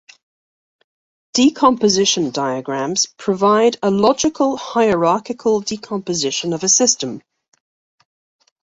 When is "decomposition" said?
1.35-2.31, 5.59-6.53